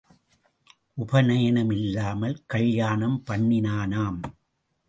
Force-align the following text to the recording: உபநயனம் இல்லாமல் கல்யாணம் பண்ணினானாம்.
உபநயனம் 0.93 1.69
இல்லாமல் 1.69 2.35
கல்யாணம் 2.45 3.23
பண்ணினானாம். 3.29 4.19